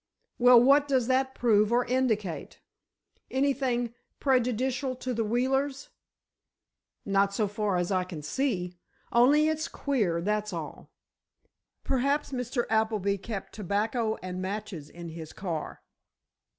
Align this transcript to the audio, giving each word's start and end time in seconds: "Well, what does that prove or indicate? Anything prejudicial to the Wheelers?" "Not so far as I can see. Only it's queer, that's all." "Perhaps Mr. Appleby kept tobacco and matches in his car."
"Well, 0.39 0.59
what 0.59 0.87
does 0.87 1.05
that 1.05 1.35
prove 1.35 1.71
or 1.71 1.85
indicate? 1.85 2.59
Anything 3.29 3.93
prejudicial 4.19 4.95
to 4.95 5.13
the 5.13 5.23
Wheelers?" 5.23 5.89
"Not 7.05 7.35
so 7.35 7.47
far 7.47 7.77
as 7.77 7.91
I 7.91 8.03
can 8.03 8.23
see. 8.23 8.79
Only 9.11 9.47
it's 9.47 9.67
queer, 9.67 10.19
that's 10.19 10.53
all." 10.53 10.89
"Perhaps 11.83 12.31
Mr. 12.31 12.65
Appleby 12.67 13.17
kept 13.19 13.53
tobacco 13.53 14.17
and 14.23 14.41
matches 14.41 14.89
in 14.89 15.09
his 15.09 15.33
car." 15.33 15.83